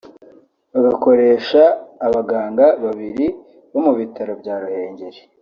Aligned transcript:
Bagakoresha 0.73 1.63
abaganga 2.07 2.65
babiri 2.83 3.25
bo 3.71 3.79
mu 3.85 3.93
bitaro 3.99 4.33
bya 4.41 4.55
Ruhengeli 4.61 5.19